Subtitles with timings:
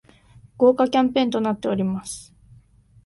[0.57, 2.33] 豪華キャンペーンとなっております